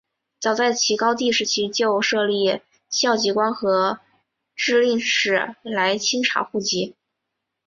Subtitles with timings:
[0.39, 2.59] 早在齐高帝时期就设立
[2.89, 3.99] 校籍官和
[4.55, 6.95] 置令史来清查户籍。